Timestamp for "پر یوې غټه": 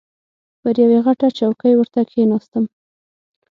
0.61-1.27